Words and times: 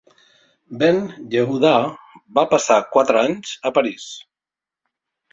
Ben-Yehuda 0.83 1.73
va 2.37 2.43
passar 2.53 2.77
quatre 2.95 3.21
anys 3.27 3.51
a 3.71 3.73
París. 3.77 4.07